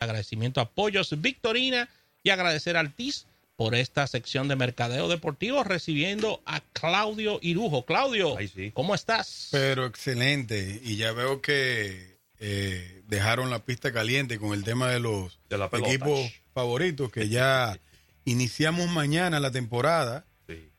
Agradecimiento 0.00 0.62
a 0.62 0.70
Pollos 0.70 1.20
Victorina 1.20 1.88
y 2.22 2.30
agradecer 2.30 2.78
al 2.78 2.94
TIS 2.94 3.26
por 3.56 3.74
esta 3.74 4.06
sección 4.06 4.48
de 4.48 4.56
Mercadeo 4.56 5.08
Deportivo, 5.08 5.62
recibiendo 5.62 6.40
a 6.46 6.62
Claudio 6.72 7.38
Irujo. 7.42 7.84
Claudio, 7.84 8.34
¿cómo 8.72 8.94
estás? 8.94 9.48
Pero 9.50 9.84
excelente. 9.84 10.80
Y 10.82 10.96
ya 10.96 11.12
veo 11.12 11.42
que 11.42 12.16
eh, 12.38 13.02
dejaron 13.08 13.50
la 13.50 13.62
pista 13.66 13.92
caliente 13.92 14.38
con 14.38 14.54
el 14.54 14.64
tema 14.64 14.88
de 14.88 15.00
los 15.00 15.38
equipos 15.72 16.32
favoritos, 16.54 17.12
que 17.12 17.28
ya 17.28 17.78
iniciamos 18.24 18.88
mañana 18.88 19.38
la 19.38 19.50
temporada. 19.50 20.24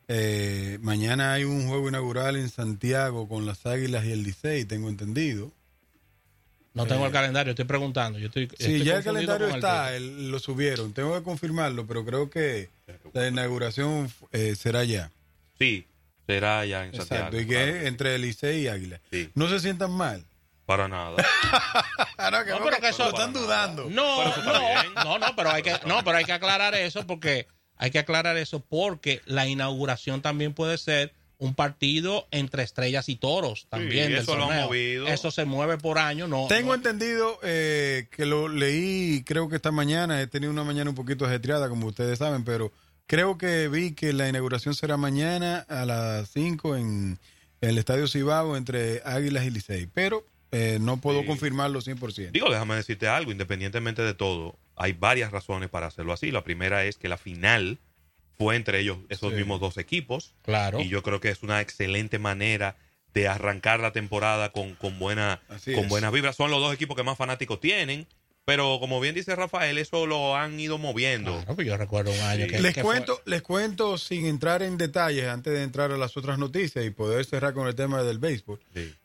Eh, 0.08 0.78
mañana 0.82 1.34
hay 1.34 1.44
un 1.44 1.68
juego 1.68 1.88
inaugural 1.88 2.34
en 2.36 2.50
Santiago 2.50 3.28
con 3.28 3.46
las 3.46 3.64
Águilas 3.66 4.04
y 4.04 4.10
el 4.10 4.24
Licey, 4.24 4.64
tengo 4.64 4.88
entendido. 4.88 5.52
No 6.74 6.86
tengo 6.86 7.04
el 7.04 7.10
eh, 7.10 7.12
calendario, 7.12 7.50
estoy 7.50 7.66
preguntando. 7.66 8.18
Yo 8.18 8.26
estoy, 8.26 8.48
sí, 8.58 8.82
ya 8.82 8.96
el 8.96 9.04
calendario 9.04 9.48
está, 9.48 9.98
lo 9.98 10.38
subieron. 10.38 10.92
Tengo 10.92 11.14
que 11.14 11.22
confirmarlo, 11.22 11.86
pero 11.86 12.04
creo 12.04 12.30
que 12.30 12.70
la 13.12 13.28
inauguración 13.28 14.10
eh, 14.30 14.54
será 14.56 14.84
ya. 14.84 15.10
Sí, 15.58 15.86
será 16.26 16.64
ya 16.64 16.86
en 16.86 16.94
Santiago. 16.94 17.26
Exacto, 17.26 17.40
y 17.40 17.46
que 17.46 17.86
entre 17.86 18.18
Licey 18.18 18.62
y 18.62 18.68
Águila. 18.68 19.00
No 19.34 19.48
se 19.48 19.60
sientan 19.60 19.92
mal. 19.92 20.24
Para 20.64 20.88
nada. 20.88 21.16
no, 22.18 22.64
pero 22.64 22.78
que 22.80 22.88
eso, 22.88 23.04
lo 23.04 23.10
están 23.10 23.32
dudando. 23.32 23.90
No, 23.90 24.24
no, 24.24 25.04
no, 25.04 25.18
no, 25.18 25.36
pero 25.36 25.50
hay 25.50 25.62
que, 25.62 25.74
no, 25.86 26.02
pero 26.04 26.16
hay 26.16 26.24
que 26.24 26.32
aclarar 26.32 26.74
eso 26.74 27.06
porque 27.06 27.48
hay 27.76 27.90
que 27.90 27.98
aclarar 27.98 28.36
eso 28.36 28.60
porque 28.60 29.20
la 29.26 29.46
inauguración 29.46 30.22
también 30.22 30.54
puede 30.54 30.78
ser 30.78 31.12
un 31.42 31.54
partido 31.56 32.28
entre 32.30 32.62
estrellas 32.62 33.08
y 33.08 33.16
toros 33.16 33.66
también. 33.68 34.14
eso 34.14 34.36
lo 34.36 34.48
han 34.48 34.62
movido. 34.62 35.08
Eso 35.08 35.32
se 35.32 35.44
mueve 35.44 35.76
por 35.76 35.98
año. 35.98 36.28
No, 36.28 36.46
Tengo 36.46 36.72
entendido 36.72 37.40
eh, 37.42 38.06
que 38.12 38.26
lo 38.26 38.46
leí, 38.46 39.24
creo 39.26 39.48
que 39.48 39.56
esta 39.56 39.72
mañana, 39.72 40.22
he 40.22 40.28
tenido 40.28 40.52
una 40.52 40.62
mañana 40.62 40.90
un 40.90 40.94
poquito 40.94 41.26
ajetreada, 41.26 41.68
como 41.68 41.88
ustedes 41.88 42.20
saben, 42.20 42.44
pero 42.44 42.70
creo 43.08 43.38
que 43.38 43.66
vi 43.66 43.90
que 43.90 44.12
la 44.12 44.28
inauguración 44.28 44.76
será 44.76 44.96
mañana 44.96 45.66
a 45.68 45.84
las 45.84 46.30
5 46.30 46.76
en 46.76 47.18
el 47.60 47.76
Estadio 47.76 48.06
Cibao 48.06 48.56
entre 48.56 49.02
Águilas 49.04 49.44
y 49.44 49.50
Licey. 49.50 49.88
Pero 49.92 50.24
eh, 50.52 50.78
no 50.80 50.98
puedo 50.98 51.26
confirmarlo 51.26 51.80
100%. 51.80 52.30
Digo, 52.30 52.50
déjame 52.50 52.76
decirte 52.76 53.08
algo, 53.08 53.32
independientemente 53.32 54.02
de 54.02 54.14
todo, 54.14 54.60
hay 54.76 54.92
varias 54.92 55.32
razones 55.32 55.70
para 55.70 55.88
hacerlo 55.88 56.12
así. 56.12 56.30
La 56.30 56.44
primera 56.44 56.84
es 56.84 56.98
que 56.98 57.08
la 57.08 57.16
final 57.16 57.80
fue 58.38 58.56
entre 58.56 58.80
ellos, 58.80 58.98
esos 59.08 59.32
mismos 59.32 59.60
dos 59.60 59.76
equipos. 59.76 60.34
Claro. 60.42 60.80
Y 60.80 60.88
yo 60.88 61.02
creo 61.02 61.20
que 61.20 61.30
es 61.30 61.42
una 61.42 61.60
excelente 61.60 62.18
manera 62.18 62.76
de 63.14 63.28
arrancar 63.28 63.80
la 63.80 63.92
temporada 63.92 64.52
con, 64.52 64.74
con, 64.74 64.98
buena, 64.98 65.40
con 65.74 65.88
buenas 65.88 66.12
vibras. 66.12 66.36
Son 66.36 66.50
los 66.50 66.60
dos 66.60 66.74
equipos 66.74 66.96
que 66.96 67.02
más 67.02 67.18
fanáticos 67.18 67.60
tienen. 67.60 68.06
Pero 68.44 68.78
como 68.80 68.98
bien 68.98 69.14
dice 69.14 69.36
Rafael, 69.36 69.78
eso 69.78 70.04
lo 70.04 70.36
han 70.36 70.58
ido 70.58 70.76
moviendo. 70.76 71.32
Claro, 71.32 71.54
pues 71.54 71.66
yo 71.66 71.76
recuerdo 71.76 72.10
un 72.10 72.18
año 72.20 72.48
que, 72.48 72.60
les 72.60 72.76
cuento, 72.76 73.22
les 73.24 73.40
cuento 73.40 73.96
sin 73.98 74.26
entrar 74.26 74.64
en 74.64 74.76
detalles 74.76 75.28
antes 75.28 75.52
de 75.52 75.62
entrar 75.62 75.92
a 75.92 75.96
las 75.96 76.16
otras 76.16 76.38
noticias 76.38 76.84
y 76.84 76.90
poder 76.90 77.24
cerrar 77.24 77.54
con 77.54 77.68
el 77.68 77.76
tema 77.76 78.02
del 78.02 78.18
béisbol, 78.18 78.58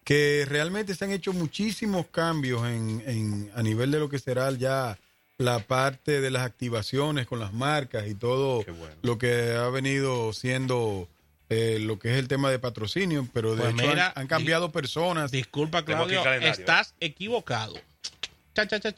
que 0.03 0.44
realmente 0.48 0.95
se 0.95 1.05
han 1.05 1.11
hecho 1.11 1.33
muchísimos 1.33 2.08
cambios 2.08 2.66
en, 2.66 3.03
en, 3.05 3.52
a 3.53 3.61
nivel 3.61 3.92
de 3.92 4.00
lo 4.00 4.09
que 4.09 4.17
será 4.17 4.50
ya 4.52 4.98
la 5.38 5.60
parte 5.60 6.20
de 6.20 6.32
las 6.32 6.44
activaciones 6.44 7.28
con 7.28 7.40
las 7.40 7.54
marcas 7.54 8.08
y 8.08 8.16
todo 8.16 8.66
lo 9.04 9.18
que 9.18 9.54
ha 9.54 9.70
venido 9.70 10.34
siendo 10.34 11.08
eh, 11.50 11.78
lo 11.80 12.00
que 12.00 12.12
es 12.14 12.18
el 12.18 12.28
tema 12.28 12.50
de 12.50 12.60
patrocinio, 12.60 13.28
pero 13.34 13.56
de 13.56 13.72
pues 13.72 13.74
hecho 13.74 14.02
han, 14.16 14.28
cambiado 14.28 14.72
personas. 14.72 15.32
Disculpa, 15.32 15.86
Claudio, 15.86 16.24
estás 16.42 16.96
equivocado. 17.00 17.76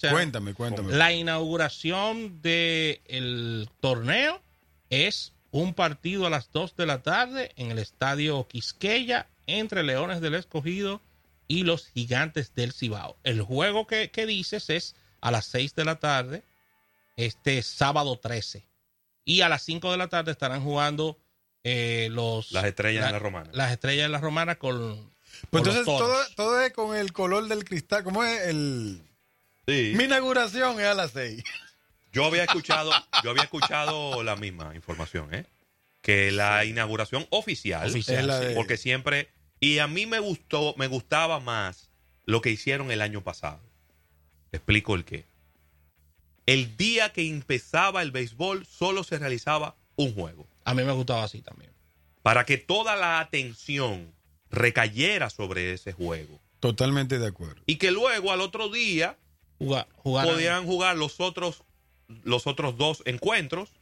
Cuéntame, 0.10 0.54
cuéntame. 0.54 0.94
La 0.94 1.12
inauguración 1.12 2.42
del 2.42 3.70
torneo 3.82 4.42
es 4.90 5.34
un 5.52 5.74
partido 5.74 6.26
a 6.26 6.30
las 6.30 6.52
2 6.52 6.78
de 6.78 6.86
la 6.86 7.02
tarde 7.02 7.52
en 7.58 7.70
el 7.72 7.80
estadio 7.80 8.48
Quisqueya 8.48 9.28
entre 9.48 9.84
Leones 9.84 10.22
del 10.22 10.36
Escogido 10.36 11.02
y 11.48 11.64
los 11.64 11.88
Gigantes 11.88 12.56
del 12.56 12.72
Cibao. 12.72 13.18
El 13.24 13.42
juego 13.42 13.86
que, 13.86 14.12
que 14.12 14.26
dices 14.26 14.70
es 14.70 14.96
a 15.22 15.32
las 15.32 15.46
6 15.48 15.76
de 15.76 15.86
la 15.86 16.00
tarde, 16.00 16.44
este 17.18 17.62
sábado 17.64 18.18
13. 18.18 18.66
Y 19.26 19.42
a 19.42 19.50
las 19.50 19.64
5 19.64 19.92
de 19.92 19.98
la 19.98 20.08
tarde 20.08 20.32
estarán 20.32 20.64
jugando 20.64 21.18
eh, 21.64 22.10
los... 22.12 22.52
Las 22.52 22.66
estrellas 22.66 23.06
de 23.06 23.12
la 23.12 23.20
romana. 23.20 23.50
Las 23.54 23.72
estrellas 23.72 24.06
de 24.06 24.10
la 24.10 24.20
romana 24.20 24.56
con... 24.56 25.12
Pues 25.52 25.62
entonces 25.62 25.86
todo, 25.86 26.16
todo, 26.36 26.62
es 26.62 26.74
con 26.74 26.96
el 26.96 27.14
color 27.14 27.48
del 27.48 27.64
cristal. 27.64 28.04
¿Cómo 28.04 28.24
es 28.24 28.42
el...? 28.48 29.02
Sí. 29.68 29.94
Mi 29.96 30.06
inauguración 30.06 30.80
es 30.80 30.88
a 30.88 30.94
las 30.94 31.12
6. 31.12 31.44
Yo 32.12 32.26
había 32.26 32.44
escuchado, 32.44 32.92
yo 33.24 33.30
había 33.30 33.44
escuchado 33.44 34.24
la 34.24 34.36
misma 34.36 34.74
información, 34.74 35.32
¿eh? 35.32 35.46
Que 36.02 36.32
la 36.32 36.66
inauguración 36.66 37.28
oficial, 37.30 37.88
oficial 37.88 38.54
porque 38.56 38.78
siempre 38.78 39.30
y 39.60 39.78
a 39.78 39.88
mí 39.88 40.08
me 40.08 40.18
gustó, 40.18 40.74
me 40.76 40.88
gustaba 40.88 41.40
más 41.40 41.92
lo 42.26 42.42
que 42.42 42.50
hicieron 42.50 42.90
el 42.90 43.04
año 43.04 43.24
pasado 43.24 43.62
explico 44.52 44.96
el 44.96 45.06
qué. 45.06 45.26
El 46.46 46.78
día 46.78 47.14
que 47.14 47.28
empezaba 47.28 48.02
el 48.02 48.12
béisbol 48.12 48.66
solo 48.66 49.04
se 49.04 49.20
realizaba 49.20 49.76
un 49.96 50.14
juego. 50.14 50.48
A 50.64 50.74
mí 50.74 50.84
me 50.84 50.92
gustaba 50.94 51.24
así 51.24 51.42
también. 51.42 51.72
Para 52.24 52.46
que 52.46 52.58
toda 52.58 52.96
la 52.96 53.20
atención 53.20 54.14
recayera 54.50 55.30
sobre 55.30 55.74
ese 55.74 55.94
juego. 55.94 56.40
Totalmente 56.60 57.20
de 57.20 57.28
acuerdo. 57.28 57.62
Y 57.66 57.76
que 57.76 57.92
luego 57.92 58.32
al 58.32 58.42
otro 58.42 58.70
día 58.70 59.18
podían 60.04 60.66
jugar 60.66 60.98
los 60.98 61.20
otros, 61.20 61.64
los 62.24 62.48
otros 62.48 62.78
dos 62.78 63.04
encuentros 63.06 63.74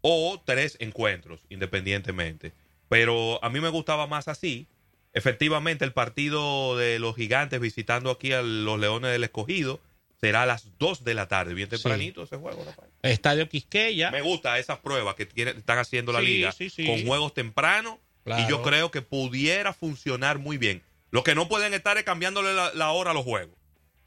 o 0.00 0.40
tres 0.44 0.76
encuentros, 0.80 1.40
independientemente. 1.50 2.52
Pero 2.88 3.42
a 3.44 3.50
mí 3.50 3.60
me 3.60 3.68
gustaba 3.68 4.06
más 4.06 4.28
así. 4.28 4.66
Efectivamente, 5.12 5.84
el 5.84 5.92
partido 5.92 6.76
de 6.76 6.98
los 6.98 7.16
gigantes 7.16 7.60
visitando 7.60 8.10
aquí 8.10 8.32
a 8.32 8.42
los 8.42 8.78
Leones 8.78 9.10
del 9.10 9.24
Escogido 9.24 9.80
será 10.20 10.42
a 10.42 10.46
las 10.46 10.78
2 10.78 11.04
de 11.04 11.14
la 11.14 11.28
tarde, 11.28 11.54
bien 11.54 11.68
tempranito 11.68 12.22
ese 12.22 12.36
juego. 12.36 12.64
Estadio 13.02 13.48
Quisqueya. 13.48 14.10
Me 14.10 14.20
gusta 14.20 14.58
esas 14.58 14.78
pruebas 14.78 15.14
que 15.14 15.28
están 15.34 15.78
haciendo 15.78 16.12
la 16.12 16.20
liga 16.20 16.54
con 16.86 17.06
juegos 17.06 17.34
tempranos 17.34 17.96
y 18.24 18.48
yo 18.48 18.62
creo 18.62 18.90
que 18.90 19.02
pudiera 19.02 19.72
funcionar 19.72 20.38
muy 20.38 20.58
bien. 20.58 20.82
Lo 21.10 21.24
que 21.24 21.34
no 21.34 21.48
pueden 21.48 21.72
estar 21.72 21.96
es 21.96 22.04
cambiándole 22.04 22.52
la, 22.52 22.90
hora 22.90 23.12
a 23.12 23.14
los 23.14 23.24
juegos. 23.24 23.56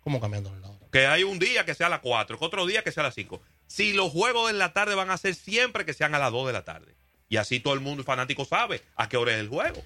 ¿Cómo 0.01 0.19
cambiándole 0.19 0.59
la 0.59 0.69
hora? 0.69 0.87
Que 0.91 1.07
hay 1.07 1.23
un 1.23 1.39
día 1.39 1.65
que 1.65 1.73
sea 1.73 1.87
a 1.87 1.89
las 1.89 2.01
4, 2.01 2.37
que 2.37 2.45
otro 2.45 2.65
día 2.65 2.83
que 2.83 2.91
sea 2.91 3.01
a 3.01 3.07
las 3.07 3.15
5. 3.15 3.41
Si 3.67 3.93
los 3.93 4.11
juegos 4.11 4.51
en 4.51 4.57
la 4.57 4.73
tarde 4.73 4.93
van 4.95 5.09
a 5.09 5.17
ser 5.17 5.33
siempre 5.33 5.85
que 5.85 5.93
sean 5.93 6.13
a 6.13 6.19
las 6.19 6.31
2 6.31 6.47
de 6.47 6.53
la 6.53 6.65
tarde. 6.65 6.93
Y 7.29 7.37
así 7.37 7.61
todo 7.61 7.73
el 7.73 7.79
mundo 7.79 8.03
fanático 8.03 8.43
sabe 8.43 8.81
a 8.95 9.07
qué 9.07 9.17
hora 9.17 9.33
es 9.33 9.39
el 9.39 9.47
juego. 9.47 9.81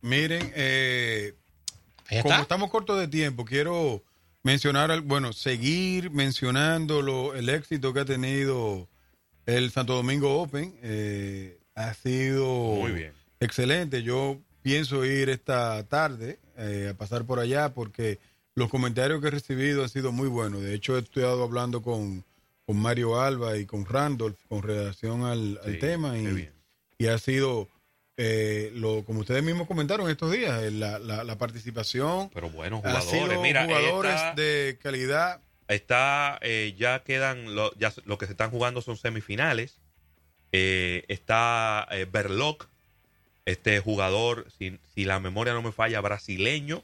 Miren, 0.00 0.52
eh, 0.54 1.34
como 2.22 2.40
estamos 2.40 2.70
cortos 2.70 2.98
de 3.00 3.08
tiempo, 3.08 3.44
quiero 3.44 4.04
mencionar, 4.46 5.00
bueno, 5.00 5.32
seguir 5.32 6.12
mencionando 6.12 7.02
lo, 7.02 7.34
el 7.34 7.48
éxito 7.48 7.92
que 7.92 8.00
ha 8.00 8.04
tenido 8.04 8.88
el 9.44 9.72
Santo 9.72 9.94
Domingo 9.94 10.40
Open. 10.40 10.72
Eh, 10.82 11.58
ha 11.74 11.92
sido 11.94 12.86
excelente. 13.40 14.04
Yo 14.04 14.38
pienso 14.62 15.04
ir 15.04 15.30
esta 15.30 15.82
tarde 15.88 16.38
eh, 16.56 16.90
a 16.92 16.96
pasar 16.96 17.24
por 17.24 17.40
allá 17.40 17.74
porque 17.74 18.20
los 18.54 18.70
comentarios 18.70 19.20
que 19.20 19.26
he 19.26 19.32
recibido 19.32 19.82
han 19.82 19.88
sido 19.88 20.12
muy 20.12 20.28
buenos. 20.28 20.62
De 20.62 20.74
hecho, 20.74 20.96
he 20.96 21.00
estado 21.00 21.42
hablando 21.42 21.82
con, 21.82 22.24
con 22.66 22.76
Mario 22.76 23.20
Alba 23.20 23.58
y 23.58 23.66
con 23.66 23.84
Randolph 23.84 24.38
con 24.48 24.62
relación 24.62 25.24
al, 25.24 25.58
tema 25.80 26.16
y, 26.16 26.48
y 26.98 27.08
ha 27.08 27.18
sido 27.18 27.68
eh, 28.18 28.72
lo, 28.74 29.04
como 29.04 29.20
ustedes 29.20 29.42
mismos 29.42 29.66
comentaron 29.66 30.08
estos 30.08 30.32
días, 30.32 30.62
eh, 30.62 30.70
la, 30.70 30.98
la, 30.98 31.38
participación. 31.38 32.30
Pero 32.32 32.48
buenos 32.48 32.80
jugadores, 32.80 33.38
mira, 33.40 33.66
jugadores 33.66 34.20
de 34.36 34.78
calidad. 34.82 35.40
Está, 35.68 36.38
eh, 36.40 36.74
ya 36.78 37.02
quedan, 37.02 37.54
lo, 37.54 37.74
ya 37.74 37.92
lo 38.04 38.16
que 38.16 38.26
se 38.26 38.32
están 38.32 38.50
jugando 38.50 38.80
son 38.80 38.96
semifinales. 38.96 39.80
está 40.52 41.88
Berloc, 42.10 42.68
este 43.44 43.80
jugador, 43.80 44.46
si, 44.56 44.78
si, 44.94 45.04
la 45.04 45.20
memoria 45.20 45.52
no 45.52 45.60
me 45.60 45.72
falla, 45.72 46.00
brasileño. 46.00 46.82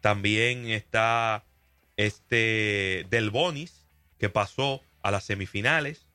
También 0.00 0.70
está 0.70 1.44
este 1.98 3.06
Del 3.10 3.30
Bonis, 3.30 3.84
que 4.18 4.30
pasó 4.30 4.80
a 5.02 5.10
las 5.10 5.24
semifinales. 5.24 6.06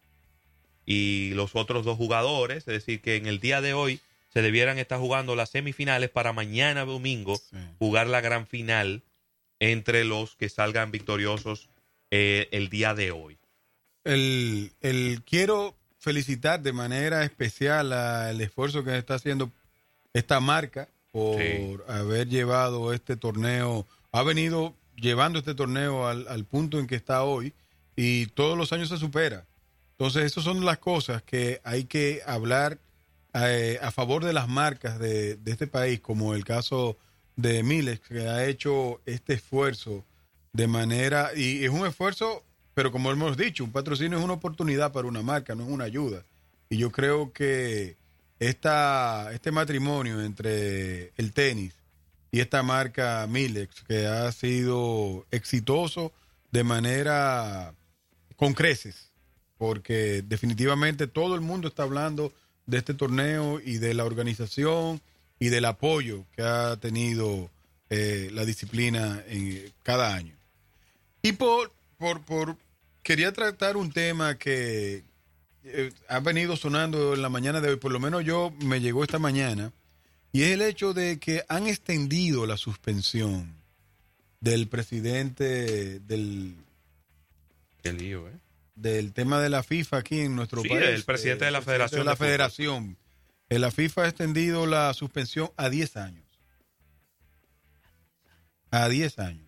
Y 0.86 1.32
los 1.36 1.56
otros 1.56 1.86
dos 1.86 1.98
jugadores, 1.98 2.60
es 2.60 2.66
decir, 2.66 3.02
que 3.02 3.18
en 3.18 3.28
el 3.28 3.40
día 3.40 3.62
de 3.62 3.74
hoy 3.74 4.00
se 4.30 4.42
debieran 4.42 4.78
estar 4.78 5.00
jugando 5.00 5.36
las 5.36 5.50
semifinales 5.50 6.10
para 6.10 6.34
mañana 6.34 6.86
domingo 6.86 7.40
jugar 7.80 8.08
la 8.08 8.22
gran 8.22 8.48
final 8.48 9.04
entre 9.60 10.06
los 10.06 10.36
que 10.36 10.50
salgan 10.50 10.92
victoriosos 10.92 11.70
eh, 12.12 12.48
el 12.52 12.70
día 12.70 12.94
de 12.94 13.12
hoy. 13.12 13.38
El, 14.04 14.72
el, 14.82 15.24
quiero 15.26 15.76
felicitar 15.98 16.62
de 16.62 16.74
manera 16.74 17.24
especial 17.24 17.92
al 17.92 18.40
esfuerzo 18.40 18.84
que 18.84 18.98
está 18.98 19.16
haciendo 19.16 19.52
esta 20.14 20.40
marca 20.40 20.88
por 21.12 21.84
haber 21.90 22.28
llevado 22.28 22.94
este 22.94 23.18
torneo, 23.18 23.88
ha 24.12 24.24
venido 24.24 24.76
llevando 24.96 25.40
este 25.40 25.56
torneo 25.56 26.08
al, 26.08 26.28
al, 26.28 26.46
punto 26.46 26.80
en 26.80 26.88
que 26.88 26.96
está 26.96 27.24
hoy 27.24 27.54
y 27.96 28.28
todos 28.28 28.58
los 28.58 28.72
años 28.72 28.90
se 28.90 28.98
supera. 28.98 29.46
Entonces, 29.92 30.26
esas 30.26 30.44
son 30.44 30.64
las 30.64 30.78
cosas 30.78 31.24
que 31.24 31.60
hay 31.64 31.86
que 31.86 32.22
hablar 32.26 32.78
eh, 33.46 33.80
a 33.82 33.92
favor 33.92 34.24
de 34.24 34.34
las 34.34 34.48
marcas 34.48 35.00
de, 35.00 35.38
este 35.46 35.68
país, 35.68 36.00
como 36.00 36.34
el 36.34 36.46
caso 36.46 36.98
de 37.36 37.64
Miles, 37.64 38.00
que 38.00 38.28
ha 38.28 38.46
hecho 38.46 39.02
este 39.06 39.34
esfuerzo 39.34 40.06
de 40.54 40.68
manera, 40.68 41.32
y 41.36 41.64
es 41.64 41.70
un 41.70 41.86
esfuerzo, 41.86 42.44
pero 42.74 42.92
como 42.92 43.12
hemos 43.12 43.38
dicho, 43.38 43.64
un 43.64 43.72
patrocinio 43.72 44.18
es 44.18 44.24
una 44.24 44.34
oportunidad 44.34 44.92
para 44.92 45.08
una 45.08 45.22
marca, 45.22 45.56
no 45.56 45.64
es 45.64 45.70
una 45.70 45.84
ayuda. 45.84 46.24
Y 46.70 46.78
yo 46.78 46.92
creo 46.92 47.32
que 47.32 47.96
esta, 48.40 49.32
este 49.34 49.52
matrimonio 49.52 50.22
entre 50.22 51.12
el 51.18 51.34
tenis 51.34 51.74
y 52.32 52.40
esta 52.40 52.64
marca 52.64 53.26
Milex, 53.28 53.84
que 53.84 54.06
ha 54.06 54.32
sido 54.32 55.26
exitoso 55.32 56.12
de 56.52 56.64
manera 56.64 57.74
con 58.36 58.54
creces, 58.54 59.12
porque 59.58 60.24
definitivamente 60.26 61.08
todo 61.08 61.36
el 61.36 61.42
mundo 61.42 61.68
está 61.68 61.84
hablando 61.84 62.32
de 62.68 62.78
este 62.78 62.94
torneo 62.94 63.60
y 63.64 63.78
de 63.78 63.94
la 63.94 64.06
organización 64.06 65.02
y 65.40 65.50
del 65.50 65.66
apoyo 65.66 66.26
que 66.36 66.44
ha 66.44 66.76
tenido 66.78 67.50
eh, 67.90 68.30
la 68.34 68.46
disciplina 68.46 69.24
en 69.28 69.74
cada 69.84 70.14
año. 70.14 70.36
Y 71.22 71.32
por, 71.32 71.72
por, 71.98 72.22
por, 72.22 72.58
quería 73.02 73.32
tratar 73.32 73.78
un 73.78 73.92
tema 73.92 74.38
que 74.38 75.04
eh, 75.64 75.92
ha 76.08 76.20
venido 76.20 76.56
sonando 76.56 77.14
en 77.14 77.22
la 77.22 77.30
mañana 77.30 77.62
de 77.62 77.70
hoy, 77.70 77.76
por 77.78 77.92
lo 77.92 78.00
menos 78.00 78.24
yo 78.24 78.54
me 78.62 78.82
llegó 78.82 79.04
esta 79.04 79.20
mañana, 79.20 79.72
y 80.32 80.44
es 80.44 80.52
el 80.52 80.62
hecho 80.62 80.94
de 80.94 81.18
que 81.20 81.44
han 81.48 81.68
extendido 81.68 82.46
la 82.46 82.58
suspensión 82.58 83.56
del 84.42 84.68
presidente 84.68 86.00
del... 86.00 86.56
Qué 87.82 87.94
lío, 87.94 88.28
¿eh? 88.28 88.34
Del 88.78 89.12
tema 89.12 89.42
de 89.42 89.50
la 89.50 89.64
FIFA 89.64 89.98
aquí 89.98 90.20
en 90.20 90.36
nuestro 90.36 90.62
sí, 90.62 90.70
país. 90.70 90.82
el 90.84 91.04
presidente 91.04 91.46
de 91.46 91.52
la 91.52 91.64
Federación. 91.64 92.02
De 92.02 92.06
la 92.06 92.16
Federación. 92.16 92.98
Eh, 93.50 93.58
la 93.58 93.72
FIFA 93.72 94.04
ha 94.04 94.08
extendido 94.08 94.68
la 94.68 94.94
suspensión 94.94 95.50
a 95.58 95.70
10 95.70 95.98
años. 95.98 96.26
A 98.70 98.88
10 98.88 99.20
años. 99.20 99.48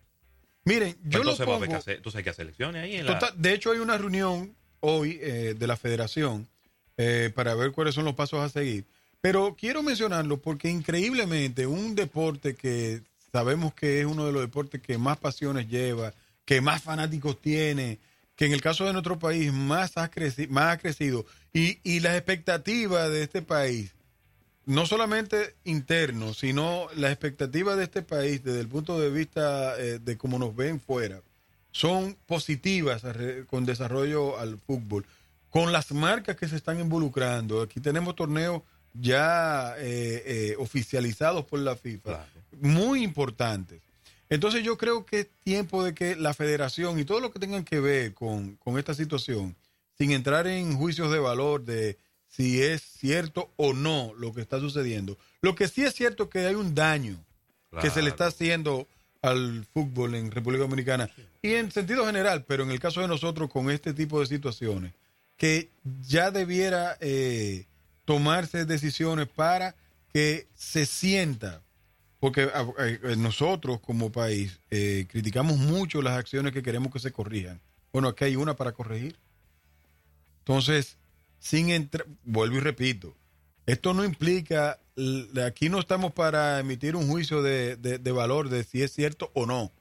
Miren, 0.65 0.97
yo 1.03 1.19
entonces, 1.19 1.45
lo 1.45 1.59
pongo, 1.59 1.75
hacer, 1.75 1.97
entonces 1.97 2.17
hay 2.17 2.23
que 2.23 2.29
hacer 2.31 2.43
elecciones 2.45 2.83
ahí. 2.83 2.95
En 2.95 3.05
total, 3.05 3.33
la... 3.35 3.41
De 3.41 3.53
hecho, 3.53 3.71
hay 3.71 3.77
una 3.77 3.99
reunión 3.99 4.55
hoy 4.79 5.19
eh, 5.21 5.55
de 5.57 5.67
la 5.67 5.77
Federación 5.77 6.47
eh, 6.97 7.31
para 7.35 7.53
ver 7.53 7.71
cuáles 7.71 7.93
son 7.93 8.05
los 8.05 8.15
pasos 8.15 8.39
a 8.39 8.49
seguir. 8.49 8.85
Pero 9.21 9.55
quiero 9.59 9.83
mencionarlo 9.83 10.37
porque 10.37 10.69
increíblemente 10.69 11.67
un 11.67 11.93
deporte 11.93 12.55
que 12.55 13.01
sabemos 13.31 13.73
que 13.75 13.99
es 13.99 14.05
uno 14.05 14.25
de 14.25 14.31
los 14.31 14.41
deportes 14.41 14.81
que 14.81 14.97
más 14.97 15.17
pasiones 15.17 15.67
lleva, 15.67 16.13
que 16.45 16.61
más 16.61 16.81
fanáticos 16.81 17.39
tiene, 17.39 17.99
que 18.39 18.45
en 18.45 18.53
el 18.53 18.62
caso 18.62 18.86
de 18.86 18.94
nuestro 18.94 19.19
país 19.19 19.51
más 19.51 19.97
ha, 19.97 20.09
creci 20.09 20.47
más 20.47 20.74
ha 20.74 20.77
crecido 20.77 21.25
y, 21.51 21.80
y 21.83 22.00
las 22.00 22.15
expectativas 22.15 23.09
de 23.09 23.21
este 23.21 23.41
país, 23.41 23.91
no 24.65 24.86
solamente 24.86 25.56
interno, 25.65 26.33
sino 26.33 26.88
las 26.95 27.12
expectativas 27.12 27.75
de 27.75 27.83
este 27.83 28.01
país 28.01 28.41
desde 28.41 28.62
el 28.62 28.69
punto 28.69 28.97
de 28.97 29.09
vista 29.09 29.77
eh, 29.77 30.00
de 30.00 30.18
cómo 30.18 30.39
nos 30.39 30.56
ven 30.56 30.80
fuera, 30.80 31.21
son 31.71 32.15
positivas 32.27 33.03
con 33.50 33.65
desarrollo 33.65 34.39
al 34.39 34.57
fútbol, 34.57 35.06
con 35.50 35.74
las 35.74 35.91
marcas 35.91 36.38
que 36.38 36.47
se 36.47 36.56
están 36.56 36.80
involucrando. 36.80 37.62
Aquí 37.62 37.81
tenemos 37.81 38.15
torneos 38.15 38.62
ya 38.94 39.75
eh, 39.80 40.24
eh, 40.25 40.56
oficializados 40.59 41.44
por 41.44 41.59
la 41.59 41.75
FIFA, 41.75 42.25
claro. 42.25 42.30
muy 42.62 43.03
importantes. 43.03 43.81
Entonces 44.29 44.63
yo 44.63 44.77
creo 44.77 45.05
que 45.05 45.21
es 45.21 45.27
tiempo 45.43 45.83
de 45.83 45.93
que 45.93 46.15
la 46.15 46.33
federación 46.33 46.99
y 46.99 47.05
todo 47.05 47.19
lo 47.19 47.31
que 47.31 47.39
tengan 47.39 47.63
que 47.63 47.79
ver 47.79 48.13
con, 48.13 48.55
con 48.57 48.77
esta 48.77 48.93
situación, 48.93 49.55
sin 49.97 50.11
entrar 50.11 50.47
en 50.47 50.75
juicios 50.75 51.11
de 51.11 51.19
valor 51.19 51.65
de 51.65 51.97
si 52.27 52.61
es 52.61 52.81
cierto 52.81 53.51
o 53.57 53.73
no 53.73 54.13
lo 54.17 54.33
que 54.33 54.41
está 54.41 54.59
sucediendo, 54.59 55.17
lo 55.41 55.55
que 55.55 55.67
sí 55.67 55.83
es 55.83 55.95
cierto 55.95 56.23
es 56.23 56.29
que 56.29 56.45
hay 56.45 56.55
un 56.55 56.75
daño 56.75 57.17
claro. 57.69 57.83
que 57.83 57.89
se 57.89 58.01
le 58.01 58.09
está 58.09 58.27
haciendo 58.27 58.87
al 59.21 59.65
fútbol 59.73 60.15
en 60.15 60.31
República 60.31 60.63
Dominicana 60.63 61.09
y 61.41 61.55
en 61.55 61.71
sentido 61.71 62.05
general, 62.05 62.45
pero 62.47 62.63
en 62.63 62.71
el 62.71 62.79
caso 62.79 63.01
de 63.01 63.07
nosotros 63.07 63.49
con 63.49 63.69
este 63.69 63.93
tipo 63.93 64.19
de 64.19 64.27
situaciones, 64.27 64.93
que 65.37 65.69
ya 66.01 66.31
debiera 66.31 66.97
eh, 66.99 67.65
tomarse 68.05 68.65
decisiones 68.65 69.27
para 69.27 69.75
que 70.13 70.47
se 70.55 70.85
sienta, 70.85 71.61
porque 72.19 72.50
eh, 72.80 73.16
nosotros 73.18 73.80
como 73.80 74.12
país 74.12 74.60
eh, 74.69 75.06
criticamos 75.10 75.57
mucho 75.57 76.01
las 76.01 76.18
acciones 76.18 76.54
que 76.54 76.62
queremos 76.62 76.92
que 76.92 77.00
se 77.00 77.12
corrijan. 77.12 77.62
Bueno, 77.94 78.10
aquí 78.10 78.25
hay 78.25 78.36
una 78.36 78.56
para 78.56 78.74
corregir. 78.74 79.16
Entonces, 80.39 80.98
sin 81.39 81.69
entrar, 81.69 82.06
vuelvo 82.24 82.57
y 82.57 82.60
repito, 82.60 83.16
esto 83.66 83.94
no 83.94 84.04
implica, 84.04 84.80
aquí 85.45 85.69
no 85.69 85.80
estamos 85.80 86.12
para 86.12 86.60
emitir 86.60 86.95
un 86.95 87.07
juicio 87.07 87.42
de, 87.42 87.77
de, 87.77 88.00
de, 88.00 88.12
valor 88.12 88.50
de 88.50 88.63
si 88.63 88.81
es 88.81 88.92
cierto 88.92 89.31
o 89.33 89.45
no. 89.45 89.72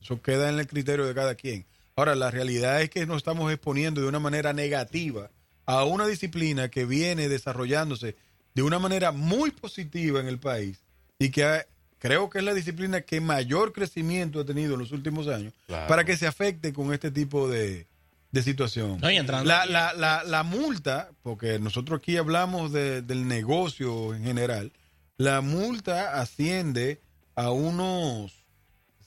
Eso 0.00 0.22
queda 0.22 0.48
en 0.48 0.58
el 0.58 0.66
criterio 0.66 1.06
de 1.06 1.14
cada 1.14 1.34
quien. 1.34 1.66
Ahora, 1.94 2.14
la 2.14 2.30
realidad 2.30 2.80
es 2.80 2.88
que 2.88 3.04
nos 3.04 3.18
estamos 3.18 3.52
exponiendo 3.52 4.00
de 4.00 4.06
una 4.06 4.18
manera 4.18 4.52
negativa 4.52 5.30
a 5.66 5.84
una 5.84 6.06
disciplina 6.06 6.70
que 6.70 6.86
viene 6.86 7.28
desarrollándose 7.28 8.16
de 8.54 8.62
una 8.62 8.78
manera 8.78 9.12
muy 9.12 9.50
positiva 9.50 10.20
en 10.20 10.26
el 10.26 10.38
país 10.38 10.82
y 11.18 11.30
que 11.30 11.44
ha, 11.44 11.66
creo 12.02 12.28
que 12.28 12.38
es 12.40 12.44
la 12.44 12.52
disciplina 12.52 13.02
que 13.02 13.20
mayor 13.20 13.72
crecimiento 13.72 14.40
ha 14.40 14.44
tenido 14.44 14.74
en 14.74 14.80
los 14.80 14.90
últimos 14.90 15.28
años 15.28 15.54
claro. 15.68 15.86
para 15.86 16.04
que 16.04 16.16
se 16.16 16.26
afecte 16.26 16.72
con 16.72 16.92
este 16.92 17.12
tipo 17.12 17.48
de, 17.48 17.86
de 18.32 18.42
situación. 18.42 18.98
No, 19.00 19.08
la, 19.08 19.64
la, 19.66 19.94
la, 19.94 20.24
la, 20.24 20.42
multa, 20.42 21.10
porque 21.22 21.60
nosotros 21.60 22.00
aquí 22.00 22.16
hablamos 22.16 22.72
de, 22.72 23.02
del 23.02 23.28
negocio 23.28 24.16
en 24.16 24.24
general, 24.24 24.72
la 25.16 25.42
multa 25.42 26.20
asciende 26.20 27.00
a 27.36 27.52
unos 27.52 28.32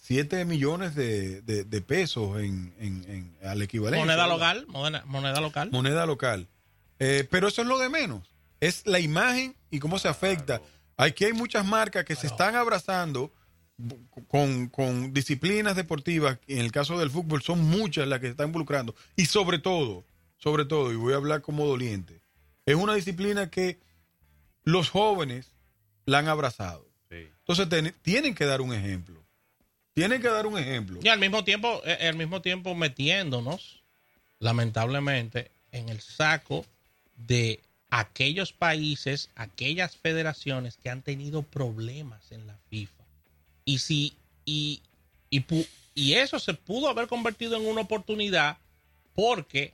7 0.03 0.45
millones 0.45 0.95
de, 0.95 1.41
de, 1.41 1.65
de 1.65 1.81
pesos 1.81 2.39
en, 2.39 2.73
en, 2.79 3.03
en, 3.09 3.37
al 3.45 3.61
equivalente. 3.61 4.05
Moneda 4.05 4.25
local, 4.25 4.67
moneda, 4.69 5.03
moneda 5.05 5.41
local. 5.41 5.69
Moneda 5.69 6.05
local. 6.05 6.47
Eh, 6.99 7.27
pero 7.29 7.49
eso 7.49 7.61
es 7.61 7.67
lo 7.67 7.77
de 7.77 7.89
menos. 7.89 8.33
Es 8.61 8.87
la 8.87 9.01
imagen 9.01 9.53
y 9.69 9.79
cómo 9.79 9.99
se 9.99 10.07
afecta. 10.07 10.61
Aquí 10.97 11.25
hay 11.25 11.33
muchas 11.33 11.65
marcas 11.65 12.05
que 12.05 12.15
se 12.15 12.27
están 12.27 12.55
abrazando 12.55 13.33
con, 14.27 14.69
con, 14.69 15.13
disciplinas 15.13 15.75
deportivas, 15.75 16.39
en 16.47 16.59
el 16.59 16.71
caso 16.71 16.97
del 16.97 17.09
fútbol 17.09 17.41
son 17.41 17.61
muchas 17.61 18.07
las 18.07 18.19
que 18.19 18.27
se 18.27 18.31
están 18.31 18.47
involucrando, 18.47 18.95
y 19.17 19.25
sobre 19.25 19.59
todo, 19.59 20.05
sobre 20.37 20.63
todo, 20.63 20.93
y 20.93 20.95
voy 20.95 21.13
a 21.13 21.17
hablar 21.17 21.41
como 21.41 21.65
doliente, 21.65 22.21
es 22.65 22.75
una 22.75 22.95
disciplina 22.95 23.49
que 23.49 23.79
los 24.63 24.89
jóvenes 24.89 25.51
la 26.05 26.19
han 26.19 26.27
abrazado. 26.27 26.87
Sí. 27.09 27.27
Entonces 27.39 27.69
ten, 27.69 27.93
tienen 28.01 28.33
que 28.33 28.45
dar 28.45 28.61
un 28.61 28.73
ejemplo. 28.73 29.23
Tienen 29.93 30.21
que 30.21 30.27
dar 30.27 30.45
un 30.45 30.57
ejemplo. 30.57 30.99
Y 31.01 31.07
al 31.07 31.19
mismo 31.19 31.43
tiempo, 31.43 31.81
eh, 31.85 32.07
al 32.07 32.17
mismo 32.17 32.41
tiempo 32.41 32.75
metiéndonos, 32.75 33.83
lamentablemente, 34.39 35.51
en 35.71 35.89
el 35.89 36.01
saco 36.01 36.65
de 37.15 37.61
aquellos 37.99 38.51
países, 38.51 39.29
aquellas 39.35 39.95
federaciones 39.95 40.75
que 40.75 40.89
han 40.89 41.01
tenido 41.01 41.43
problemas 41.43 42.29
en 42.33 42.45
la 42.45 42.57
FIFA 42.69 43.05
y 43.63 43.77
si 43.77 44.17
y, 44.43 44.81
y, 45.29 46.13
eso 46.13 46.37
se 46.39 46.53
pudo 46.53 46.89
haber 46.89 47.07
convertido 47.07 47.55
en 47.55 47.65
una 47.65 47.81
oportunidad 47.81 48.57
porque 49.13 49.73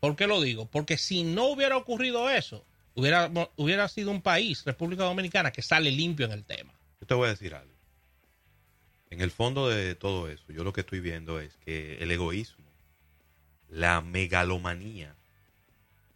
¿por 0.00 0.16
qué 0.16 0.26
lo 0.26 0.40
digo? 0.40 0.64
Porque 0.64 0.96
si 0.96 1.22
no 1.22 1.48
hubiera 1.48 1.76
ocurrido 1.76 2.30
eso, 2.30 2.64
hubiera, 2.94 3.30
hubiera 3.56 3.86
sido 3.88 4.10
un 4.10 4.22
país, 4.22 4.64
República 4.64 5.04
Dominicana, 5.04 5.52
que 5.52 5.60
sale 5.60 5.90
limpio 5.90 6.24
en 6.24 6.32
el 6.32 6.44
tema. 6.44 6.72
Yo 7.02 7.06
te 7.06 7.14
voy 7.14 7.26
a 7.26 7.32
decir 7.32 7.54
algo. 7.54 7.74
En 9.10 9.20
el 9.20 9.30
fondo 9.30 9.68
de 9.68 9.94
todo 9.94 10.28
eso, 10.30 10.44
yo 10.52 10.64
lo 10.64 10.72
que 10.72 10.80
estoy 10.80 11.00
viendo 11.00 11.38
es 11.38 11.54
que 11.58 11.98
el 11.98 12.10
egoísmo, 12.10 12.64
la 13.68 14.00
megalomanía 14.00 15.14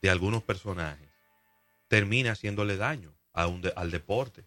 de 0.05 0.11
algunos 0.11 0.43
personajes 0.43 1.09
termina 1.89 2.33
haciéndole 2.33 2.77
daño 2.77 3.11
a 3.33 3.47
un 3.47 3.63
de, 3.63 3.73
al 3.75 3.91
deporte 3.91 4.45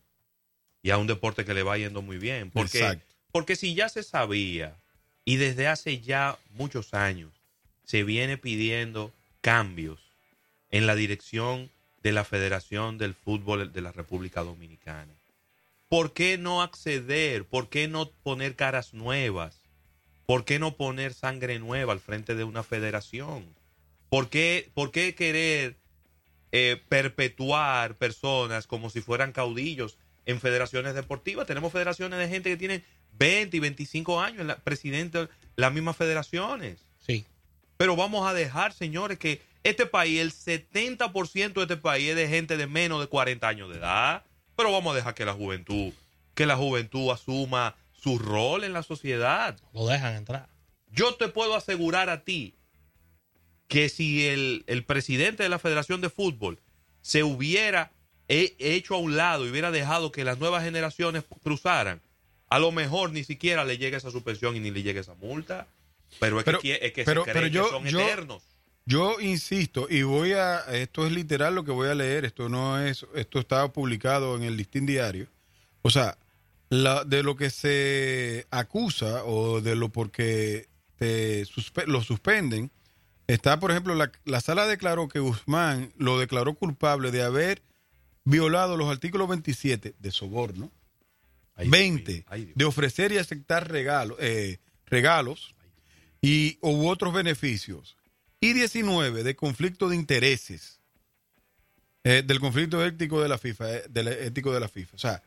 y 0.84 0.92
a 0.92 1.00
un 1.00 1.08
deporte 1.08 1.46
que 1.46 1.56
le 1.56 1.64
va 1.64 1.80
yendo 1.80 2.04
muy 2.04 2.20
bien. 2.20 2.52
Porque, 2.52 2.78
Exacto. 2.78 3.16
porque 3.32 3.56
si 3.56 3.74
ya 3.74 3.90
se 3.90 4.04
sabía 4.04 4.76
y 5.26 5.38
desde 5.38 5.68
hace 5.68 6.00
ya 6.00 6.38
muchos 6.52 6.94
años 6.94 7.32
se 7.86 8.04
viene 8.04 8.38
pidiendo 8.38 9.12
cambios 9.42 9.98
en 10.70 10.86
la 10.86 10.94
dirección 10.94 11.72
de 12.04 12.12
la 12.12 12.24
Federación 12.24 13.00
del 13.00 13.16
Fútbol 13.16 13.74
de 13.74 13.82
la 13.82 13.92
República 13.92 14.44
Dominicana. 14.44 15.16
¿Por 15.90 16.14
qué 16.14 16.38
no 16.38 16.62
acceder? 16.62 17.46
¿Por 17.46 17.70
qué 17.70 17.88
no 17.88 18.12
poner 18.12 18.56
caras 18.56 18.94
nuevas? 18.94 19.64
¿Por 20.28 20.46
qué 20.46 20.60
no 20.60 20.76
poner 20.76 21.16
sangre 21.16 21.58
nueva 21.58 21.94
al 21.94 22.00
frente 22.00 22.36
de 22.36 22.44
una 22.44 22.62
federación? 22.62 23.58
¿Por 24.10 24.30
qué, 24.30 24.70
por 24.74 24.92
qué 24.92 25.16
querer 25.16 25.78
eh, 26.54 26.82
perpetuar 26.88 27.96
personas 27.98 28.68
como 28.68 28.90
si 28.90 29.02
fueran 29.02 29.34
caudillos 29.34 29.98
en 30.26 30.40
federaciones 30.40 30.94
deportivas. 30.94 31.46
Tenemos 31.46 31.74
federaciones 31.74 32.20
de 32.20 32.30
gente 32.30 32.50
que 32.50 32.58
tienen 32.58 32.84
20 33.14 33.58
y 33.58 33.60
25 33.60 34.22
años, 34.22 34.46
la, 34.46 34.58
presidente 34.58 35.20
de 35.20 35.30
las 35.56 35.74
mismas 35.74 35.98
federaciones. 35.98 36.86
Sí. 37.06 37.26
Pero 37.78 37.96
vamos 37.96 38.28
a 38.28 38.34
dejar, 38.34 38.74
señores, 38.74 39.18
que 39.18 39.42
este 39.64 39.86
país, 39.86 40.22
el 40.22 40.32
70% 40.32 41.54
de 41.54 41.62
este 41.62 41.78
país 41.78 42.10
es 42.10 42.16
de 42.16 42.28
gente 42.28 42.56
de 42.56 42.68
menos 42.68 43.02
de 43.02 43.08
40 43.08 43.48
años 43.48 43.70
de 43.70 43.78
edad. 43.78 44.24
Pero 44.56 44.72
vamos 44.72 44.94
a 44.94 44.96
dejar 44.96 45.16
que 45.16 45.26
la 45.26 45.34
juventud, 45.34 45.94
que 46.34 46.46
la 46.46 46.56
juventud 46.56 47.12
asuma 47.12 47.76
su 47.92 48.20
rol 48.20 48.64
en 48.64 48.74
la 48.74 48.84
sociedad. 48.84 49.58
Lo 49.74 49.86
dejan 49.88 50.16
entrar. 50.16 50.50
Yo 50.92 51.16
te 51.16 51.28
puedo 51.28 51.56
asegurar 51.56 52.10
a 52.10 52.24
ti 52.24 52.57
que 53.68 53.90
si 53.90 54.26
el, 54.28 54.64
el 54.68 54.84
presidente 54.84 55.44
de 55.44 55.50
la 55.50 55.60
Federación 55.60 56.02
de 56.02 56.10
Fútbol 56.10 56.60
se 57.02 57.24
hubiera 57.24 57.92
hecho 58.28 58.96
a 58.96 58.98
un 58.98 59.16
lado 59.16 59.46
y 59.46 59.50
hubiera 59.50 59.72
dejado 59.72 60.12
que 60.12 60.24
las 60.24 60.40
nuevas 60.40 60.64
generaciones 60.64 61.24
cruzaran, 61.44 62.02
a 62.50 62.60
lo 62.60 62.72
mejor 62.72 63.12
ni 63.12 63.24
siquiera 63.24 63.66
le 63.66 63.78
llega 63.78 63.98
esa 63.98 64.12
suspensión 64.12 64.56
y 64.56 64.60
ni 64.60 64.72
le 64.72 64.84
llega 64.84 65.02
esa 65.02 65.16
multa. 65.16 65.68
Pero 66.20 66.40
es 66.40 66.46
que, 66.46 66.80
es 66.82 66.92
que, 66.94 67.04
pero, 67.04 67.26
se 67.26 67.34
pero 67.34 67.48
yo, 67.48 67.66
que 67.66 67.70
son 67.70 67.88
eternos. 67.88 68.44
Yo 68.86 69.20
insisto, 69.20 69.88
y 69.90 70.04
voy 70.04 70.32
a, 70.32 70.60
esto 70.72 71.06
es 71.06 71.12
literal 71.12 71.56
lo 71.56 71.66
que 71.66 71.72
voy 71.72 71.90
a 71.90 71.96
leer, 71.96 72.24
esto 72.24 72.48
no 72.48 72.80
es, 72.80 73.06
esto 73.16 73.40
está 73.40 73.68
publicado 73.74 74.38
en 74.38 74.44
el 74.44 74.56
Listín 74.56 74.86
Diario. 74.86 75.28
O 75.82 75.90
sea, 75.90 76.18
la, 76.70 77.04
de 77.04 77.22
lo 77.22 77.36
que 77.36 77.50
se 77.50 78.48
acusa 78.50 79.26
o 79.26 79.60
de 79.60 79.76
lo 79.76 79.90
porque 79.90 80.68
te 80.96 81.44
lo 81.86 82.02
suspenden, 82.02 82.72
está, 83.28 83.60
por 83.60 83.72
ejemplo, 83.72 83.94
la, 83.96 84.12
la 84.26 84.42
sala 84.42 84.66
declaró 84.66 85.08
que 85.08 85.20
Guzmán 85.20 85.94
lo 85.98 86.20
declaró 86.20 86.56
culpable 86.56 87.12
de 87.12 87.24
haber 87.24 87.62
violado 88.24 88.76
los 88.76 88.90
artículos 88.90 89.30
27 89.30 89.96
de 89.98 90.12
soborno, 90.12 90.72
20 91.58 92.26
de 92.56 92.66
ofrecer 92.66 93.12
y 93.12 93.18
aceptar 93.18 93.72
regalo, 93.72 94.18
eh, 94.20 94.60
regalos 94.86 95.56
y 96.22 96.58
u 96.62 96.88
otros 96.88 97.14
beneficios 97.14 97.96
y 98.42 98.54
19 98.54 99.24
de 99.24 99.36
conflicto 99.36 99.88
de 99.90 99.96
intereses 99.96 100.80
eh, 102.04 102.22
del 102.26 102.40
conflicto 102.40 102.86
ético 102.86 103.22
de 103.22 103.30
la 103.30 103.38
FIFA, 103.38 103.76
eh, 103.76 103.84
del 103.90 104.10
ético 104.10 104.54
de 104.54 104.60
la 104.60 104.68
FIFA. 104.68 104.96
O 104.96 105.00
sea, 105.00 105.24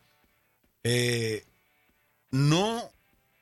no 2.30 2.92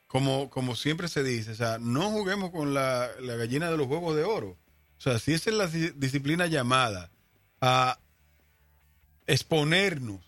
como, 0.08 0.50
como 0.50 0.74
siempre 0.74 1.06
se 1.06 1.22
dice, 1.22 1.52
o 1.52 1.54
sea, 1.54 1.78
no 1.78 2.10
juguemos 2.10 2.50
con 2.50 2.74
la, 2.74 3.08
la 3.20 3.36
gallina 3.36 3.70
de 3.70 3.76
los 3.76 3.86
huevos 3.86 4.16
de 4.16 4.24
oro. 4.24 4.56
O 4.96 5.00
sea, 5.00 5.18
si 5.18 5.34
esa 5.34 5.50
es 5.50 5.56
la 5.56 5.66
disciplina 5.68 6.46
llamada 6.46 7.10
a 7.60 7.98
exponernos, 9.26 10.20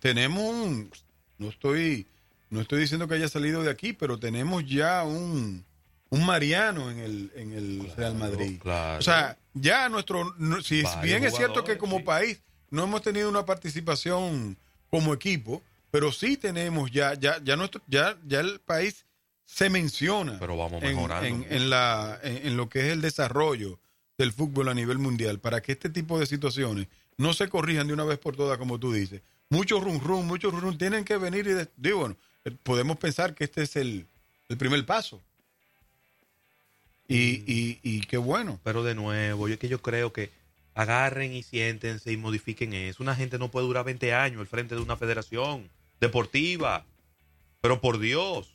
tenemos 0.00 0.42
un, 0.42 0.90
no 1.38 1.50
estoy, 1.50 2.06
no 2.50 2.62
estoy 2.62 2.80
diciendo 2.80 3.06
que 3.06 3.14
haya 3.14 3.28
salido 3.28 3.62
de 3.62 3.70
aquí, 3.70 3.92
pero 3.92 4.18
tenemos 4.18 4.66
ya 4.66 5.04
un, 5.04 5.64
un 6.08 6.26
Mariano 6.26 6.90
en 6.90 6.98
el, 6.98 7.32
en 7.36 7.52
el 7.52 7.92
Real 7.94 8.14
Madrid. 8.14 8.60
O 8.64 9.02
sea, 9.02 9.36
ya 9.52 9.90
nuestro, 9.90 10.34
si 10.62 10.82
bien 11.02 11.22
es 11.22 11.36
cierto 11.36 11.64
que 11.64 11.76
como 11.76 12.02
país 12.02 12.40
no 12.70 12.84
hemos 12.84 13.02
tenido 13.02 13.28
una 13.28 13.44
participación 13.44 14.56
como 14.90 15.12
equipo, 15.12 15.62
pero 15.94 16.10
sí 16.10 16.36
tenemos 16.36 16.90
ya, 16.90 17.14
ya, 17.14 17.40
ya 17.44 17.54
nuestro, 17.54 17.80
ya, 17.86 18.18
ya 18.26 18.40
el 18.40 18.58
país 18.58 19.04
se 19.44 19.70
menciona 19.70 20.40
pero 20.40 20.56
vamos 20.56 20.82
en, 20.82 21.46
en, 21.48 21.70
la, 21.70 22.18
en, 22.20 22.56
lo 22.56 22.68
que 22.68 22.80
es 22.80 22.86
el 22.86 23.00
desarrollo 23.00 23.78
del 24.18 24.32
fútbol 24.32 24.70
a 24.70 24.74
nivel 24.74 24.98
mundial 24.98 25.38
para 25.38 25.62
que 25.62 25.70
este 25.70 25.90
tipo 25.90 26.18
de 26.18 26.26
situaciones 26.26 26.88
no 27.16 27.32
se 27.32 27.48
corrijan 27.48 27.86
de 27.86 27.92
una 27.92 28.02
vez 28.02 28.18
por 28.18 28.34
todas, 28.34 28.58
como 28.58 28.80
tú 28.80 28.92
dices. 28.92 29.22
Muchos 29.50 29.84
rum 29.84 30.00
rum, 30.00 30.26
muchos 30.26 30.52
rum 30.52 30.62
rum 30.62 30.76
tienen 30.76 31.04
que 31.04 31.16
venir 31.16 31.46
y 31.46 31.54
digo, 31.80 31.98
bueno, 32.00 32.16
eh, 32.44 32.50
podemos 32.64 32.96
pensar 32.96 33.32
que 33.36 33.44
este 33.44 33.62
es 33.62 33.76
el, 33.76 34.04
el 34.48 34.56
primer 34.56 34.84
paso. 34.84 35.22
Y, 37.06 37.14
mm. 37.14 37.44
y, 37.46 37.78
y, 37.84 38.00
qué 38.00 38.16
bueno. 38.16 38.58
Pero 38.64 38.82
de 38.82 38.96
nuevo, 38.96 39.46
yo 39.46 39.60
que 39.60 39.68
yo 39.68 39.80
creo 39.80 40.12
que 40.12 40.32
agarren 40.74 41.32
y 41.32 41.44
siéntense 41.44 42.10
y 42.10 42.16
modifiquen 42.16 42.72
eso. 42.72 43.00
Una 43.00 43.14
gente 43.14 43.38
no 43.38 43.52
puede 43.52 43.68
durar 43.68 43.84
20 43.84 44.12
años 44.12 44.40
al 44.40 44.48
frente 44.48 44.74
de 44.74 44.80
una 44.80 44.96
federación 44.96 45.70
deportiva. 46.04 46.86
Pero 47.60 47.80
por 47.80 47.98
Dios. 47.98 48.54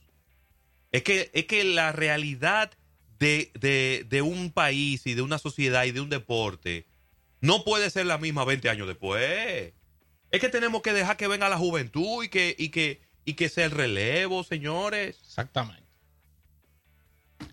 Es 0.92 1.04
que, 1.04 1.30
es 1.34 1.46
que 1.46 1.64
la 1.64 1.92
realidad 1.92 2.72
de, 3.20 3.52
de, 4.08 4.22
un 4.22 4.52
país 4.52 5.06
y 5.06 5.14
de 5.14 5.22
una 5.22 5.38
sociedad 5.38 5.84
y 5.84 5.92
de 5.92 6.02
un 6.02 6.10
deporte 6.10 6.86
no 7.42 7.64
puede 7.64 7.90
ser 7.90 8.06
la 8.06 8.18
misma 8.18 8.46
20 8.46 8.70
años 8.70 8.88
después. 8.88 9.74
Es 10.32 10.40
que 10.42 10.50
tenemos 10.50 10.82
que 10.82 10.94
dejar 10.94 11.18
que 11.18 11.28
venga 11.28 11.50
la 11.50 11.58
juventud 11.58 12.24
y 12.24 12.30
que, 12.30 12.56
y 12.58 12.70
que, 12.70 13.02
y 13.26 13.34
que 13.34 13.50
sea 13.50 13.66
el 13.66 13.72
relevo, 13.72 14.44
señores. 14.44 15.18
Exactamente. 15.22 15.84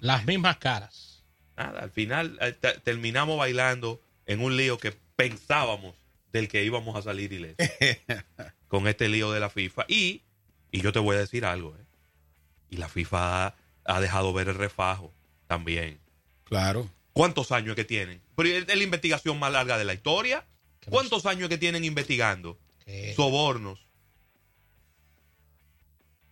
Las 0.01 0.25
mismas 0.25 0.59
caras. 0.59 1.25
Nada, 1.57 1.81
al 1.81 1.91
final 1.91 2.39
eh, 2.41 2.55
terminamos 2.85 3.39
bailando 3.39 4.01
en 4.27 4.41
un 4.41 4.57
lío 4.57 4.79
que 4.79 4.93
pensábamos 5.17 5.95
del 6.33 6.49
que 6.49 6.65
íbamos 6.65 6.97
a 6.97 7.03
salir 7.03 7.33
ileso. 7.33 7.57
con 8.69 8.89
este 8.89 9.09
lío 9.09 9.33
de 9.33 9.41
la 9.41 9.51
FIFA. 9.51 9.85
Y, 9.89 10.23
y 10.71 10.81
yo 10.81 10.93
te 10.93 10.99
voy 10.99 11.17
a 11.17 11.21
decir 11.21 11.45
algo, 11.45 11.77
¿eh? 11.77 11.85
y 12.71 12.77
la 12.77 12.89
FIFA 12.89 13.55
ha, 13.85 14.01
dejado 14.01 14.33
ver 14.33 14.49
el 14.49 14.55
refajo 14.55 15.13
también. 15.47 16.01
Claro. 16.45 16.91
¿Cuántos 17.13 17.53
años 17.53 17.77
que 17.77 17.85
tienen? 17.85 18.21
es 18.39 18.67
la 18.67 18.83
investigación 18.83 19.39
más 19.39 19.53
larga 19.53 19.79
de 19.79 19.85
la 19.85 19.95
historia. 19.95 20.45
¿Cuántos 20.89 21.27
años 21.27 21.49
que 21.49 21.59
tienen 21.59 21.85
investigando? 21.85 22.59
Sobornos. 23.17 23.87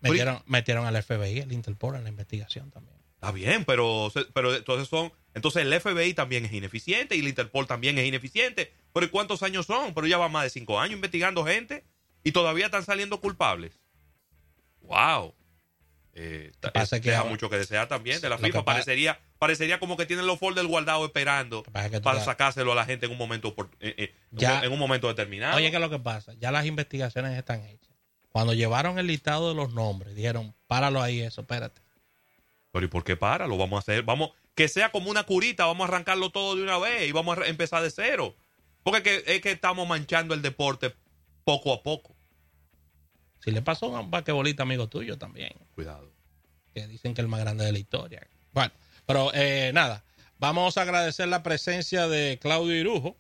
Metieron, 0.00 0.43
metieron 0.47 0.87
al 0.87 1.03
FBI, 1.03 1.41
el 1.41 1.53
Interpol 1.53 1.97
en 1.97 2.05
la 2.05 2.11
investigación 2.11 2.71
también. 2.71 2.97
Está 3.14 3.33
bien, 3.33 3.64
pero, 3.64 4.12
pero 4.35 4.55
entonces 4.55 4.87
son. 4.87 5.11
Entonces 5.33 5.62
el 5.62 5.81
FBI 5.81 6.12
también 6.12 6.45
es 6.45 6.53
ineficiente 6.53 7.17
y 7.17 7.21
el 7.21 7.29
Interpol 7.29 7.67
también 7.67 7.99
es 7.99 8.07
ineficiente. 8.07 8.73
Pero 8.93 9.11
¿cuántos 9.11 9.43
años 9.43 9.64
son? 9.67 9.95
Pero 9.95 10.07
ya 10.07 10.19
va 10.19 10.29
más 10.29 10.45
de 10.45 10.50
cinco 10.50 10.79
años 10.79 10.97
investigando 10.97 11.45
gente 11.45 11.85
y 12.25 12.33
todavía 12.33 12.66
están 12.66 12.85
saliendo 12.85 13.21
culpables. 13.21 13.78
¡Wow! 14.81 15.35
Eh, 16.16 16.52
que 16.90 17.11
deja 17.11 17.25
mucho 17.25 17.50
que 17.50 17.57
desear 17.57 17.88
también 17.88 18.21
de 18.21 18.28
la 18.28 18.38
FIFA. 18.38 18.64
Parecería, 18.64 19.21
parecería 19.38 19.81
como 19.81 19.97
que 19.97 20.07
tienen 20.07 20.26
los 20.26 20.38
folders 20.38 20.66
guardados 20.69 21.04
esperando 21.07 21.64
para 21.64 22.25
sacárselo 22.25 22.73
a 22.73 22.75
la 22.76 22.85
gente 22.85 23.07
en 23.07 23.12
un 23.12 23.19
momento 23.19 23.54
eh, 23.81 23.95
eh, 23.99 24.14
en 24.62 24.73
un 24.73 24.78
momento 24.78 25.09
determinado. 25.09 25.57
Oye, 25.57 25.71
¿qué 25.71 25.76
es 25.76 25.83
lo 25.83 25.90
que 25.90 25.99
pasa? 25.99 26.33
Ya 26.38 26.52
las 26.52 26.66
investigaciones 26.66 27.37
están 27.37 27.64
hechas. 27.64 27.90
Cuando 28.31 28.54
llevaron 28.54 28.99
el 28.99 29.09
listado 29.09 29.49
de 29.49 29.54
los 29.54 29.73
nombres, 29.75 30.14
dijeron, 30.14 30.54
páralo 30.66 31.02
ahí 31.02 31.21
eso, 31.21 31.43
espérate. 31.43 31.83
Pero 32.73 32.87
¿y 32.87 32.88
por 32.88 33.04
qué 33.04 33.16
para? 33.16 33.47
Lo 33.47 33.57
vamos 33.57 33.76
a 33.76 33.81
hacer. 33.81 34.02
Vamos, 34.02 34.31
que 34.54 34.69
sea 34.69 34.90
como 34.90 35.11
una 35.11 35.25
curita, 35.25 35.66
vamos 35.66 35.85
a 35.85 35.88
arrancarlo 35.88 36.31
todo 36.31 36.57
de 36.57 36.62
una 36.62 36.78
vez 36.78 37.09
y 37.09 37.12
vamos 37.12 37.38
a 37.38 37.47
empezar 37.47 37.83
de 37.83 37.90
cero. 37.90 38.37
Porque 38.83 39.23
es 39.26 39.40
que 39.40 39.50
estamos 39.50 39.87
manchando 39.88 40.35
el 40.35 40.43
deporte 40.43 40.95
poco 41.45 41.73
a 41.73 41.83
poco. 41.83 42.13
Si 43.44 43.50
le 43.50 43.60
pasó 43.60 43.94
a 43.94 44.00
un 44.00 44.10
basquetbolista 44.10 44.62
amigo 44.62 44.88
tuyo 44.88 45.18
también. 45.18 45.52
Cuidado. 45.74 46.10
Que 46.72 46.86
dicen 46.86 47.12
que 47.12 47.20
es 47.20 47.24
el 47.24 47.28
más 47.28 47.40
grande 47.40 47.66
de 47.66 47.72
la 47.72 47.78
historia. 47.78 48.26
Bueno, 48.52 48.72
pero 49.04 49.30
eh, 49.34 49.70
nada, 49.74 50.02
vamos 50.38 50.78
a 50.78 50.82
agradecer 50.82 51.28
la 51.28 51.42
presencia 51.42 52.08
de 52.08 52.38
Claudio 52.40 52.74
Irujo, 52.74 53.18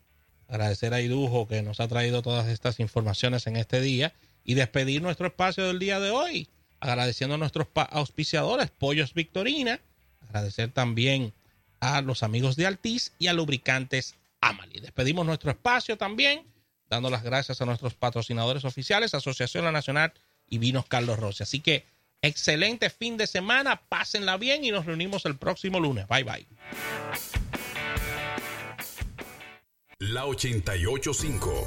agradecer 0.48 0.94
a 0.94 1.02
Irujo 1.02 1.46
que 1.46 1.60
nos 1.60 1.78
ha 1.78 1.88
traído 1.88 2.22
todas 2.22 2.48
estas 2.48 2.80
informaciones 2.80 3.46
en 3.46 3.56
este 3.56 3.82
día 3.82 4.14
y 4.44 4.54
despedir 4.54 5.02
nuestro 5.02 5.26
espacio 5.26 5.66
del 5.66 5.78
día 5.78 6.00
de 6.00 6.10
hoy, 6.10 6.48
agradeciendo 6.80 7.34
a 7.34 7.38
nuestros 7.38 7.66
auspiciadores, 7.74 8.70
Pollos 8.70 9.12
Victorina, 9.12 9.78
agradecer 10.26 10.70
también 10.70 11.34
a 11.80 12.00
los 12.00 12.22
amigos 12.22 12.56
de 12.56 12.66
Altiz 12.66 13.12
y 13.18 13.26
a 13.26 13.34
Lubricantes 13.34 14.14
Amali. 14.40 14.80
Despedimos 14.80 15.26
nuestro 15.26 15.50
espacio 15.50 15.98
también 15.98 16.53
dando 16.94 17.10
las 17.10 17.22
gracias 17.22 17.60
a 17.60 17.66
nuestros 17.66 17.94
patrocinadores 17.94 18.64
oficiales, 18.64 19.14
Asociación 19.14 19.64
La 19.64 19.72
Nacional 19.72 20.12
y 20.48 20.58
Vinos 20.58 20.86
Carlos 20.86 21.18
Rossi. 21.18 21.42
Así 21.42 21.60
que 21.60 21.86
excelente 22.22 22.90
fin 22.90 23.16
de 23.16 23.26
semana, 23.26 23.82
pásenla 23.88 24.36
bien 24.36 24.64
y 24.64 24.70
nos 24.70 24.86
reunimos 24.86 25.26
el 25.26 25.36
próximo 25.36 25.80
lunes. 25.80 26.06
Bye 26.08 26.24
bye. 26.24 26.46
La 29.98 30.26
885 30.26 31.66